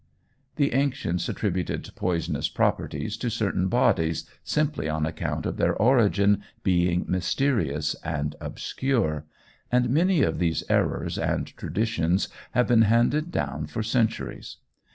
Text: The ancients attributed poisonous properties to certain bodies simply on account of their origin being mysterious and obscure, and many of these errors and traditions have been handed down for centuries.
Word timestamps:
The 0.55 0.73
ancients 0.73 1.29
attributed 1.29 1.91
poisonous 1.95 2.49
properties 2.49 3.15
to 3.17 3.29
certain 3.29 3.67
bodies 3.67 4.27
simply 4.43 4.89
on 4.89 5.05
account 5.05 5.45
of 5.45 5.57
their 5.57 5.75
origin 5.75 6.41
being 6.63 7.05
mysterious 7.07 7.93
and 8.03 8.35
obscure, 8.41 9.25
and 9.71 9.91
many 9.91 10.23
of 10.23 10.39
these 10.39 10.63
errors 10.69 11.19
and 11.19 11.45
traditions 11.55 12.29
have 12.53 12.65
been 12.67 12.81
handed 12.81 13.29
down 13.29 13.67
for 13.67 13.83
centuries. 13.83 14.57